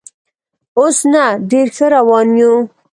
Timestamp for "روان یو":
1.95-2.53